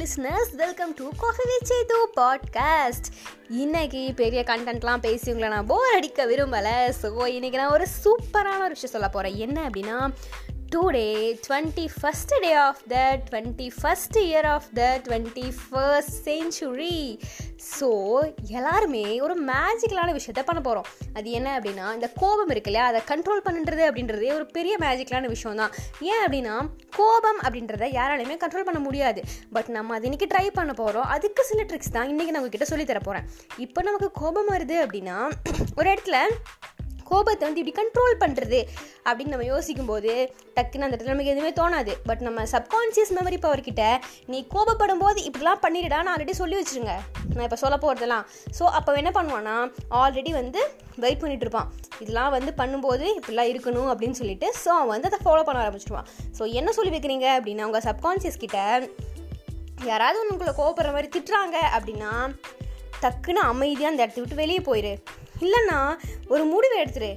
[0.00, 3.04] Listeners welcome to coffee with Sethu podcast
[3.48, 6.92] இன்னைக்கு பெரிய கண்டென்ட்லாம் பேசி உங்களை நான் போர் அடிக்க விரும்பலை.
[7.02, 10.10] ஸோ இன்னைக்கு நான் ஒரு சூப்பரான ஒரு விஷயம் சொல்ல போகிறேன் என்ன அப்படின்னா
[10.76, 17.18] today twenty first day of the twenty first year of the twenty first century
[17.60, 17.88] so
[18.48, 22.86] எல்லாருமே ஒரு மேஜிக்கலான விஷயத்த பண்ண போகிறோம் அது என்ன அப்படின்னா இந்த கோபம் இருக்கு இல்லையா?
[22.86, 26.54] அதை கண்ட்ரோல் பண்ணுறது அப்படின்றதே ஒரு பெரிய மேஜிக்கலான விஷயம் தான் ஏன் அப்படின்னா
[26.96, 29.22] கோபம் அப்படின்றத யாராலையுமே கண்ட்ரோல் பண்ண முடியாது.
[29.52, 33.00] பட் நம்ம அது இன்னைக்கு ட்ரை பண்ண போகிறோம் அதுக்கு சில ட்ரிக்ஸ் தான் இன்றைக்கி நான் உங்ககிட்ட சொல்லித்தர
[33.04, 33.26] போகிறேன்
[33.58, 35.18] இப்போ நமக்கு கோபம் வருது அப்படின்னா
[35.76, 36.18] ஒரு இடத்துல
[37.12, 38.60] கோபத்தை வந்து இப்படி கண்ட்ரோல் பண்ணுறது
[39.06, 40.12] அப்படின்னு நம்ம யோசிக்கும் போது
[40.56, 41.92] டக்குன்னு அந்த இடத்துல நமக்கு எதுவுமே தோணாது.
[42.08, 43.84] பட் நம்ம சப்கான்சியஸ் மெமரி பவர்கிட்ட
[44.32, 46.94] நீ கோபப்படும் போது இப்படிலாம் பண்ணிடுடா நான் ஆல்ரெடி சொல்லி வச்சுருங்க.
[47.34, 48.24] நான் இப்போ சொல்ல போகிறதெல்லாம்
[48.58, 49.56] ஸோ அப்போ என்ன பண்ணுவான்னா
[50.02, 50.60] ஆல்ரெடி வந்து
[51.04, 51.68] வெயிட் பண்ணிட்டு இருப்பான்.
[52.02, 56.08] இதெல்லாம் வந்து பண்ணும்போது இப்படிலாம் இருக்கணும் அப்படின்னு சொல்லிட்டு ஸோ அவன் வந்து அதை ஃபாலோ பண்ண ஆரம்பிச்சிருவான்.
[56.38, 58.58] ஸோ என்ன சொல்லி வைக்கிறீங்க அப்படின்னா உங்கள் சப்கான்சியஸ் கிட்ட
[59.90, 62.12] யாராவது உங்களை கோவப்படுற மாதிரி திட்டுறாங்க அப்படின்னா
[63.02, 64.92] டக்குன்னு அமைதியாக அந்த இடத்த விட்டு வெளியே போயிரு.
[65.46, 65.80] இல்லைன்னா
[66.32, 67.12] ஒரு முடிவை எடுத்துரு.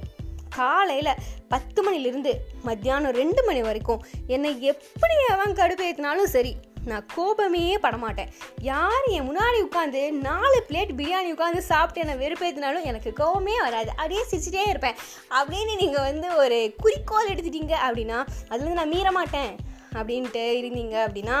[0.58, 1.18] காலையில்
[1.52, 2.32] பத்து மணிலேருந்து
[2.68, 6.52] மத்தியானம் ரெண்டு மணி வரைக்கும் என்னை எப்படி அவன் கடுப்பேற்றினாலும் சரி
[6.90, 8.30] நான் கோபமே படமாட்டேன்.
[8.70, 13.90] யார் என் முன்னாடி உட்காந்து நாலு பிளேட் பிரியாணி உட்காந்து சாப்பிட்டு என்னை வெறுப்பேற்றினாலும் எனக்கு கோபமே வராது.
[13.98, 14.98] அப்படியே சிரிச்சிட்டே இருப்பேன்.
[15.38, 18.18] அப்படின்னு நீங்கள் வந்து ஒரு குறிக்கோள் எடுத்துட்டீங்க அப்படின்னா
[18.50, 19.54] அதுலேருந்து நான் மீற மாட்டேன்.
[19.98, 21.38] அப்படின்ட்டு இருந்தீங்க அப்படின்னா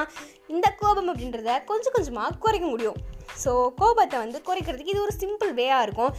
[0.54, 2.98] இந்த கோபம் அப்படின்றத கொஞ்சம் கொஞ்சமாக குறைக்க முடியும்.
[3.42, 6.14] ஸோ கோபத்தை வந்து குறைக்கிறதுக்கு இது ஒரு சிம்பிள் வேயாக இருக்கும்.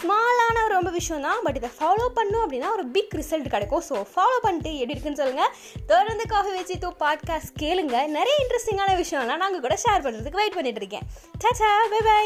[0.00, 3.82] ஸ்மாலான ரொம்ப விஷயம் தான் பட் இதை ஃபாலோ பண்ணும் அப்படின்னா ஒரு பிக் ரிசல்ட் கிடைக்கும்.
[3.88, 5.52] ஸோ ஃபாலோ பண்ணிட்டு எப்படி இருக்குன்னு சொல்லுங்கள்
[5.86, 7.96] தொடர்ந்து காஃபி வச்சு தூ பாட்காஸ்ட் கேளுங்க.
[8.16, 11.06] நிறைய இன்ட்ரெஸ்டிங்கான விஷயம்லாம் நாங்கள் கூட ஷேர் பண்ணுறதுக்கு வெயிட் பண்ணிட்டு இருக்கேன்.
[11.44, 12.24] சாச்சா பை பை